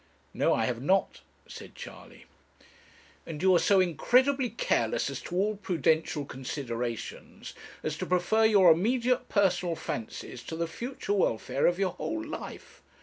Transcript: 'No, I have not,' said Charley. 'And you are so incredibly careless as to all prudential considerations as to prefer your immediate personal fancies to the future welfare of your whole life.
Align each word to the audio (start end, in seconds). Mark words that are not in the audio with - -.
'No, 0.33 0.51
I 0.55 0.65
have 0.65 0.81
not,' 0.81 1.21
said 1.45 1.75
Charley. 1.75 2.25
'And 3.27 3.39
you 3.43 3.53
are 3.53 3.59
so 3.59 3.79
incredibly 3.79 4.49
careless 4.49 5.11
as 5.11 5.21
to 5.21 5.35
all 5.35 5.57
prudential 5.57 6.25
considerations 6.25 7.53
as 7.83 7.95
to 7.99 8.07
prefer 8.07 8.43
your 8.43 8.71
immediate 8.71 9.29
personal 9.29 9.75
fancies 9.75 10.41
to 10.45 10.55
the 10.55 10.65
future 10.67 11.13
welfare 11.13 11.67
of 11.67 11.77
your 11.77 11.91
whole 11.91 12.25
life. 12.25 12.81